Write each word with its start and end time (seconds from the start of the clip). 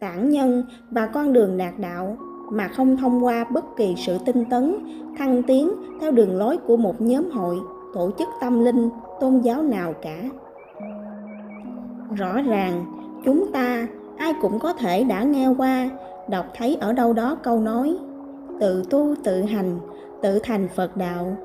tản 0.00 0.30
nhân 0.30 0.62
và 0.90 1.06
con 1.06 1.32
đường 1.32 1.58
đạt 1.58 1.78
đạo 1.78 2.16
mà 2.50 2.68
không 2.68 2.96
thông 2.96 3.24
qua 3.24 3.44
bất 3.44 3.64
kỳ 3.76 3.94
sự 3.96 4.18
tinh 4.26 4.44
tấn, 4.50 4.76
thăng 5.18 5.42
tiến 5.42 5.70
theo 6.00 6.10
đường 6.10 6.36
lối 6.36 6.56
của 6.56 6.76
một 6.76 7.00
nhóm 7.00 7.30
hội, 7.30 7.56
tổ 7.94 8.10
chức 8.18 8.28
tâm 8.40 8.64
linh, 8.64 8.90
tôn 9.20 9.40
giáo 9.40 9.62
nào 9.62 9.94
cả. 10.02 10.22
Rõ 12.16 12.42
ràng, 12.42 12.84
chúng 13.24 13.52
ta 13.52 13.86
ai 14.16 14.32
cũng 14.42 14.58
có 14.58 14.72
thể 14.72 15.04
đã 15.04 15.22
nghe 15.22 15.48
qua, 15.58 15.90
đọc 16.30 16.46
thấy 16.54 16.76
ở 16.80 16.92
đâu 16.92 17.12
đó 17.12 17.36
câu 17.42 17.60
nói 17.60 17.96
tự 18.60 18.82
tu 18.90 19.14
tự 19.24 19.42
hành, 19.42 19.78
tự 20.22 20.38
thành 20.42 20.68
Phật 20.76 20.96
đạo. 20.96 21.36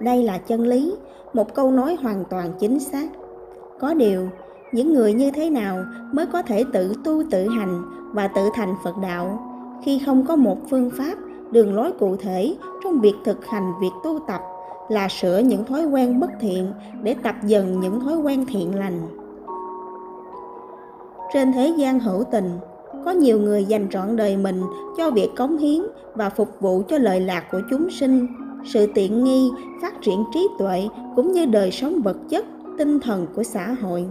Đây 0.00 0.22
là 0.22 0.38
chân 0.38 0.60
lý, 0.60 0.94
một 1.32 1.54
câu 1.54 1.70
nói 1.70 1.96
hoàn 2.02 2.24
toàn 2.30 2.52
chính 2.58 2.80
xác. 2.80 3.08
Có 3.80 3.94
điều, 3.94 4.28
những 4.72 4.94
người 4.94 5.12
như 5.12 5.30
thế 5.30 5.50
nào 5.50 5.84
mới 6.12 6.26
có 6.26 6.42
thể 6.42 6.64
tự 6.72 6.94
tu 7.04 7.22
tự 7.30 7.48
hành 7.48 7.82
và 8.12 8.28
tự 8.28 8.48
thành 8.54 8.74
Phật 8.84 8.94
đạo 9.02 9.48
khi 9.84 9.98
không 10.06 10.26
có 10.26 10.36
một 10.36 10.58
phương 10.70 10.90
pháp, 10.90 11.14
đường 11.50 11.74
lối 11.74 11.92
cụ 11.92 12.16
thể 12.16 12.56
trong 12.84 13.00
việc 13.00 13.14
thực 13.24 13.46
hành 13.46 13.72
việc 13.80 13.92
tu 14.04 14.18
tập 14.26 14.40
là 14.88 15.08
sửa 15.08 15.38
những 15.38 15.64
thói 15.64 15.84
quen 15.84 16.20
bất 16.20 16.30
thiện 16.40 16.72
để 17.02 17.14
tập 17.22 17.34
dần 17.46 17.80
những 17.80 18.00
thói 18.00 18.16
quen 18.16 18.46
thiện 18.46 18.74
lành. 18.74 19.00
Trên 21.32 21.52
thế 21.52 21.74
gian 21.76 22.00
hữu 22.00 22.24
tình, 22.24 22.58
có 23.04 23.10
nhiều 23.10 23.40
người 23.40 23.64
dành 23.64 23.88
trọn 23.90 24.16
đời 24.16 24.36
mình 24.36 24.62
cho 24.96 25.10
việc 25.10 25.30
cống 25.36 25.58
hiến 25.58 25.82
và 26.14 26.30
phục 26.30 26.48
vụ 26.60 26.82
cho 26.88 26.98
lợi 26.98 27.20
lạc 27.20 27.44
của 27.52 27.60
chúng 27.70 27.90
sinh, 27.90 28.26
sự 28.64 28.86
tiện 28.94 29.24
nghi, 29.24 29.50
phát 29.82 30.02
triển 30.02 30.24
trí 30.34 30.48
tuệ 30.58 30.88
cũng 31.16 31.32
như 31.32 31.46
đời 31.46 31.70
sống 31.70 32.02
vật 32.02 32.16
chất, 32.28 32.44
tinh 32.78 33.00
thần 33.00 33.26
của 33.34 33.42
xã 33.42 33.76
hội. 33.82 34.06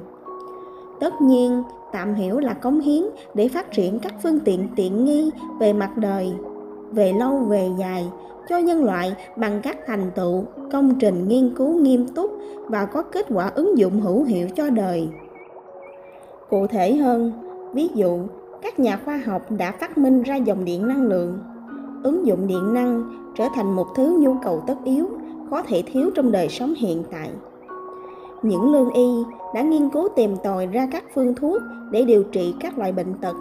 Tất 1.01 1.21
nhiên, 1.21 1.63
tạm 1.91 2.13
hiểu 2.13 2.39
là 2.39 2.53
cống 2.53 2.79
hiến 2.79 3.03
để 3.33 3.47
phát 3.47 3.71
triển 3.71 3.99
các 3.99 4.13
phương 4.23 4.39
tiện 4.39 4.67
tiện 4.75 5.05
nghi 5.05 5.31
về 5.59 5.73
mặt 5.73 5.97
đời, 5.97 6.33
về 6.91 7.13
lâu 7.13 7.37
về 7.37 7.69
dài 7.79 8.05
cho 8.49 8.57
nhân 8.57 8.83
loại 8.83 9.15
bằng 9.35 9.59
các 9.63 9.77
thành 9.87 10.11
tựu, 10.15 10.43
công 10.71 10.95
trình 10.99 11.27
nghiên 11.27 11.55
cứu 11.55 11.73
nghiêm 11.73 12.07
túc 12.07 12.31
và 12.67 12.85
có 12.85 13.01
kết 13.01 13.25
quả 13.29 13.51
ứng 13.55 13.77
dụng 13.77 14.01
hữu 14.01 14.23
hiệu 14.23 14.47
cho 14.55 14.69
đời. 14.69 15.07
Cụ 16.49 16.67
thể 16.67 16.95
hơn, 16.95 17.31
ví 17.73 17.89
dụ, 17.93 18.19
các 18.61 18.79
nhà 18.79 18.99
khoa 19.05 19.17
học 19.17 19.41
đã 19.51 19.71
phát 19.71 19.97
minh 19.97 20.23
ra 20.23 20.35
dòng 20.35 20.65
điện 20.65 20.87
năng 20.87 21.03
lượng. 21.03 21.39
Ứng 22.03 22.25
dụng 22.25 22.47
điện 22.47 22.73
năng 22.73 23.03
trở 23.35 23.47
thành 23.55 23.75
một 23.75 23.87
thứ 23.95 24.17
nhu 24.19 24.35
cầu 24.43 24.63
tất 24.67 24.75
yếu, 24.83 25.09
có 25.51 25.61
thể 25.61 25.83
thiếu 25.91 26.09
trong 26.15 26.31
đời 26.31 26.49
sống 26.49 26.73
hiện 26.77 27.03
tại. 27.11 27.29
Những 28.41 28.71
lương 28.71 28.93
y 28.93 29.09
đã 29.55 29.61
nghiên 29.61 29.89
cứu 29.89 30.07
tìm 30.15 30.35
tòi 30.43 30.65
ra 30.65 30.87
các 30.91 31.03
phương 31.13 31.35
thuốc 31.35 31.61
để 31.91 32.05
điều 32.05 32.23
trị 32.23 32.53
các 32.59 32.77
loại 32.77 32.91
bệnh 32.91 33.13
tật. 33.21 33.35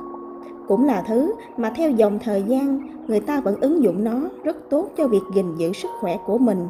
Cũng 0.68 0.86
là 0.86 1.04
thứ 1.08 1.34
mà 1.56 1.72
theo 1.76 1.90
dòng 1.90 2.18
thời 2.24 2.42
gian, 2.42 2.80
người 3.06 3.20
ta 3.20 3.40
vẫn 3.40 3.60
ứng 3.60 3.82
dụng 3.82 4.04
nó 4.04 4.20
rất 4.44 4.56
tốt 4.70 4.88
cho 4.96 5.08
việc 5.08 5.22
gìn 5.34 5.56
giữ 5.56 5.72
sức 5.72 5.90
khỏe 6.00 6.16
của 6.26 6.38
mình. 6.38 6.68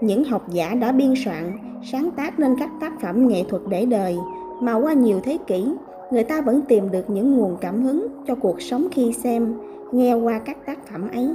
Những 0.00 0.24
học 0.24 0.42
giả 0.48 0.74
đã 0.74 0.92
biên 0.92 1.14
soạn, 1.24 1.58
sáng 1.92 2.10
tác 2.10 2.38
nên 2.38 2.56
các 2.58 2.70
tác 2.80 3.00
phẩm 3.00 3.28
nghệ 3.28 3.44
thuật 3.48 3.62
để 3.68 3.86
đời 3.86 4.16
mà 4.60 4.74
qua 4.74 4.92
nhiều 4.92 5.20
thế 5.22 5.38
kỷ, 5.46 5.72
người 6.10 6.24
ta 6.24 6.40
vẫn 6.40 6.62
tìm 6.62 6.90
được 6.90 7.10
những 7.10 7.36
nguồn 7.36 7.56
cảm 7.60 7.82
hứng 7.82 8.06
cho 8.26 8.34
cuộc 8.34 8.62
sống 8.62 8.88
khi 8.92 9.12
xem, 9.12 9.54
nghe 9.92 10.14
qua 10.14 10.38
các 10.38 10.66
tác 10.66 10.86
phẩm 10.86 11.08
ấy. 11.12 11.34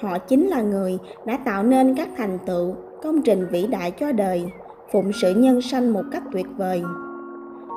Họ 0.00 0.18
chính 0.18 0.46
là 0.46 0.62
người 0.62 0.98
đã 1.24 1.38
tạo 1.44 1.62
nên 1.62 1.94
các 1.94 2.08
thành 2.16 2.38
tựu, 2.46 2.74
công 3.06 3.22
trình 3.22 3.46
vĩ 3.50 3.66
đại 3.66 3.90
cho 3.90 4.12
đời, 4.12 4.44
phụng 4.92 5.12
sự 5.12 5.34
nhân 5.34 5.62
sanh 5.62 5.92
một 5.92 6.02
cách 6.12 6.22
tuyệt 6.32 6.46
vời. 6.56 6.82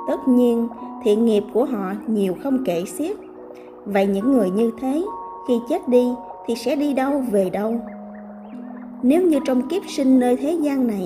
Tất 0.08 0.28
nhiên, 0.28 0.68
thiện 1.04 1.26
nghiệp 1.26 1.44
của 1.54 1.66
họ 1.66 1.94
nhiều 2.08 2.36
không 2.44 2.64
kể 2.66 2.84
xiết. 2.86 3.18
Vậy 3.86 4.08
những 4.08 4.32
người 4.32 4.50
như 4.50 4.72
thế, 4.82 5.04
khi 5.48 5.60
chết 5.70 5.88
đi 5.88 6.08
thì 6.48 6.56
sẽ 6.56 6.76
đi 6.76 6.94
đâu 6.94 7.24
về 7.32 7.50
đâu? 7.50 7.82
Nếu 9.04 9.22
như 9.22 9.40
trong 9.46 9.68
kiếp 9.68 9.82
sinh 9.88 10.20
nơi 10.20 10.36
thế 10.36 10.52
gian 10.62 10.88
này, 10.88 11.06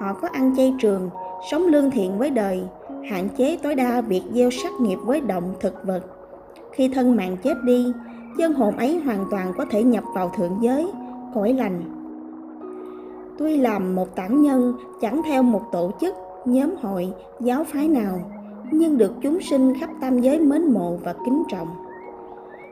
họ 0.00 0.12
có 0.12 0.28
ăn 0.32 0.56
chay 0.56 0.74
trường, 0.78 1.10
sống 1.50 1.66
lương 1.66 1.90
thiện 1.90 2.18
với 2.18 2.30
đời, 2.30 2.62
hạn 3.10 3.28
chế 3.36 3.58
tối 3.62 3.74
đa 3.74 4.00
việc 4.00 4.22
gieo 4.32 4.50
sát 4.50 4.72
nghiệp 4.80 4.98
với 5.04 5.20
động 5.20 5.54
thực 5.60 5.84
vật. 5.84 6.00
Khi 6.72 6.88
thân 6.88 7.16
mạng 7.16 7.36
chết 7.44 7.54
đi, 7.64 7.86
chân 8.38 8.54
hồn 8.54 8.76
ấy 8.76 8.98
hoàn 8.98 9.24
toàn 9.30 9.52
có 9.56 9.64
thể 9.70 9.82
nhập 9.82 10.04
vào 10.14 10.32
thượng 10.36 10.58
giới, 10.60 10.86
cõi 11.34 11.52
lành. 11.52 12.05
Tuy 13.38 13.56
làm 13.56 13.94
một 13.94 14.14
tản 14.14 14.42
nhân 14.42 14.74
chẳng 15.00 15.20
theo 15.24 15.42
một 15.42 15.62
tổ 15.72 15.90
chức, 16.00 16.14
nhóm 16.44 16.74
hội, 16.82 17.08
giáo 17.40 17.64
phái 17.64 17.88
nào, 17.88 18.30
nhưng 18.70 18.98
được 18.98 19.12
chúng 19.22 19.40
sinh 19.40 19.74
khắp 19.80 19.90
tam 20.00 20.20
giới 20.20 20.40
mến 20.40 20.62
mộ 20.72 20.96
và 21.04 21.14
kính 21.24 21.42
trọng. 21.48 21.68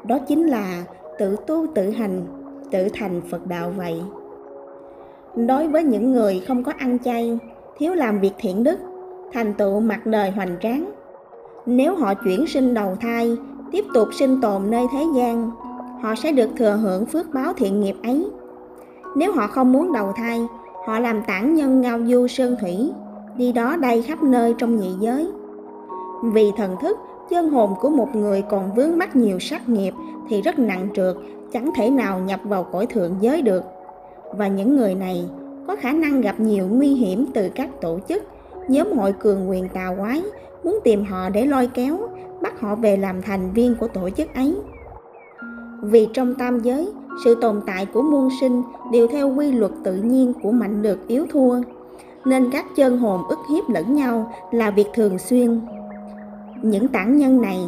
Đó 0.07 0.19
chính 0.19 0.47
là 0.47 0.85
tự 1.19 1.37
tu 1.47 1.67
tự 1.75 1.91
hành, 1.91 2.23
tự 2.71 2.89
thành 2.95 3.21
Phật 3.31 3.47
đạo 3.47 3.73
vậy. 3.77 4.03
Đối 5.37 5.69
với 5.69 5.85
những 5.85 6.13
người 6.13 6.43
không 6.47 6.65
có 6.65 6.73
ăn 6.79 6.99
chay, 6.99 7.39
thiếu 7.79 7.95
làm 7.95 8.21
việc 8.21 8.33
thiện 8.39 8.65
đức, 8.65 8.79
thành 9.33 9.55
tựu 9.55 9.81
mặt 9.81 10.07
đời 10.07 10.31
hoành 10.31 10.57
tráng, 10.63 10.91
nếu 11.67 11.95
họ 11.95 12.15
chuyển 12.15 12.47
sinh 12.47 12.75
đầu 12.75 12.97
thai, 13.01 13.37
tiếp 13.73 13.85
tục 13.95 14.09
sinh 14.13 14.41
tồn 14.41 14.71
nơi 14.71 14.87
thế 14.93 15.05
gian, 15.17 15.51
họ 16.03 16.15
sẽ 16.15 16.33
được 16.33 16.51
thừa 16.57 16.79
hưởng 16.83 17.07
phước 17.07 17.27
báo 17.35 17.53
thiện 17.53 17.81
nghiệp 17.81 17.97
ấy. 18.03 18.27
Nếu 19.15 19.33
họ 19.33 19.47
không 19.47 19.73
muốn 19.73 19.93
đầu 19.93 20.13
thai, 20.17 20.47
họ 20.87 20.99
làm 20.99 21.23
tản 21.23 21.55
nhân 21.55 21.81
ngao 21.81 21.99
du 22.07 22.27
sơn 22.27 22.57
thủy, 22.61 22.91
đi 23.37 23.53
đó 23.53 23.77
đây 23.77 24.03
khắp 24.03 24.23
nơi 24.23 24.55
trong 24.59 24.77
nhị 24.77 24.93
giới 25.01 25.29
vì 26.33 26.53
thần 26.57 26.77
thức, 26.81 26.99
chân 27.31 27.51
hồn 27.51 27.75
của 27.81 27.91
một 27.91 28.17
người 28.17 28.43
còn 28.43 28.75
vướng 28.75 28.99
mắc 28.99 29.17
nhiều 29.17 29.39
sát 29.39 29.69
nghiệp 29.69 29.95
thì 30.29 30.43
rất 30.43 30.59
nặng 30.59 30.89
trượt, 30.95 31.17
chẳng 31.53 31.71
thể 31.77 31.91
nào 31.91 32.19
nhập 32.19 32.41
vào 32.45 32.65
cõi 32.73 32.87
thượng 32.87 33.17
giới 33.21 33.43
được. 33.43 33.65
Và 34.33 34.49
những 34.49 34.77
người 34.77 34.95
này 34.95 35.25
có 35.67 35.77
khả 35.77 35.93
năng 35.93 36.21
gặp 36.21 36.41
nhiều 36.41 36.69
nguy 36.71 36.89
hiểm 36.89 37.27
từ 37.35 37.49
các 37.49 37.69
tổ 37.81 37.99
chức, 38.09 38.23
nhóm 38.69 38.93
hội 38.93 39.13
cường 39.13 39.51
quyền 39.51 39.69
tà 39.69 39.95
quái 39.99 40.23
muốn 40.65 40.79
tìm 40.85 41.05
họ 41.05 41.29
để 41.29 41.47
lôi 41.47 41.67
kéo, 41.75 41.99
bắt 42.43 42.61
họ 42.61 42.75
về 42.75 42.97
làm 42.97 43.23
thành 43.23 43.53
viên 43.53 43.75
của 43.81 43.89
tổ 43.89 44.11
chức 44.11 44.35
ấy. 44.35 44.57
Vì 45.83 46.09
trong 46.13 46.35
tam 46.35 46.61
giới, 46.61 46.89
sự 47.25 47.35
tồn 47.35 47.61
tại 47.67 47.87
của 47.87 48.03
muôn 48.03 48.29
sinh 48.41 48.63
đều 48.93 49.07
theo 49.07 49.35
quy 49.35 49.53
luật 49.53 49.73
tự 49.85 49.95
nhiên 49.95 50.33
của 50.43 50.53
mạnh 50.53 50.83
được 50.83 51.09
yếu 51.09 51.27
thua, 51.31 51.61
nên 52.25 52.51
các 52.51 52.67
chân 52.77 52.99
hồn 52.99 53.21
ức 53.29 53.39
hiếp 53.51 53.69
lẫn 53.69 53.95
nhau 53.95 54.33
là 54.51 54.71
việc 54.71 54.87
thường 54.95 55.19
xuyên 55.19 55.61
những 56.65 56.89
tản 56.89 57.17
nhân 57.17 57.43
này 57.43 57.59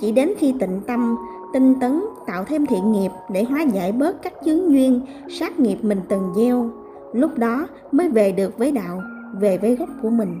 chỉ 0.00 0.12
đến 0.12 0.32
khi 0.38 0.54
tịnh 0.60 0.80
tâm, 0.86 1.16
tinh 1.52 1.74
tấn 1.80 2.00
tạo 2.26 2.44
thêm 2.44 2.66
thiện 2.66 2.92
nghiệp 2.92 3.10
để 3.32 3.44
hóa 3.44 3.62
giải 3.62 3.92
bớt 3.92 4.22
các 4.22 4.32
chứng 4.44 4.72
duyên, 4.72 5.00
sát 5.28 5.60
nghiệp 5.60 5.76
mình 5.82 6.00
từng 6.08 6.32
gieo, 6.36 6.70
lúc 7.12 7.38
đó 7.38 7.66
mới 7.92 8.08
về 8.08 8.32
được 8.32 8.58
với 8.58 8.72
đạo, 8.72 9.02
về 9.40 9.58
với 9.58 9.76
gốc 9.76 9.88
của 10.02 10.10
mình. 10.10 10.38